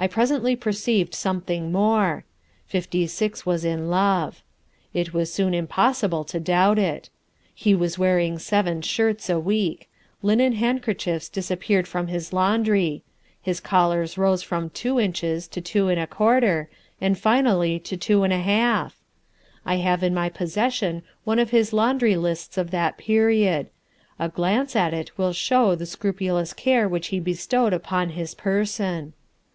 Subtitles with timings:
[0.00, 2.24] I presently perceived something more;
[2.68, 4.44] Fifty Six was in love.
[4.94, 7.10] It was soon impossible to doubt it.
[7.52, 9.88] He was wearing seven shirts a week;
[10.22, 13.02] linen handkerchiefs disappeared from his laundry;
[13.42, 16.70] his collars rose from two inches to two and a quarter,
[17.00, 19.02] and finally to two and a half.
[19.66, 23.68] I have in my possession one of his laundry lists of that period;
[24.16, 29.14] a glance at it will show the scrupulous care which he bestowed upon his person.